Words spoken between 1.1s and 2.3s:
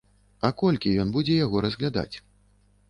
будзе яго разглядаць?